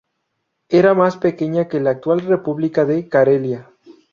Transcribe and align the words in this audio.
Era 0.69 0.95
más 0.95 1.15
pequeña 1.17 1.67
que 1.67 1.79
la 1.79 1.91
actual 1.91 2.21
República 2.21 2.85
de 2.85 3.07
Carelia. 3.07 3.69